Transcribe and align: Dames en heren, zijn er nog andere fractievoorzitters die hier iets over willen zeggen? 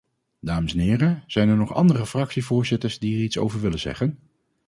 Dames 0.39 0.73
en 0.73 0.79
heren, 0.79 1.23
zijn 1.27 1.49
er 1.49 1.57
nog 1.57 1.73
andere 1.73 2.05
fractievoorzitters 2.05 2.99
die 2.99 3.15
hier 3.15 3.23
iets 3.23 3.37
over 3.37 3.61
willen 3.61 3.79
zeggen? 3.79 4.19